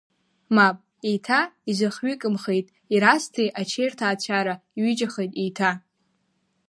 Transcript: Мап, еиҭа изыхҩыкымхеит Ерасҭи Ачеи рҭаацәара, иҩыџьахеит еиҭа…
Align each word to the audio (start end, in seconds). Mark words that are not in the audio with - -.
Мап, 0.55 0.77
еиҭа 1.07 1.39
изыхҩыкымхеит 1.69 2.67
Ерасҭи 2.95 3.53
Ачеи 3.59 3.87
рҭаацәара, 3.91 4.55
иҩыџьахеит 4.79 5.31
еиҭа… 5.41 5.71